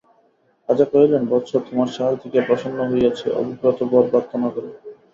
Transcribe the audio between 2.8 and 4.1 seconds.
হইয়াছি অভিপ্রেত বর